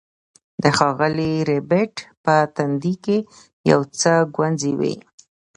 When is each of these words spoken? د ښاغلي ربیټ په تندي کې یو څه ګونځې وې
د 0.61 0.63
ښاغلي 0.77 1.31
ربیټ 1.49 1.95
په 2.23 2.35
تندي 2.55 2.93
کې 3.05 3.17
یو 3.71 3.79
څه 3.99 4.13
ګونځې 4.35 4.71
وې 4.79 4.95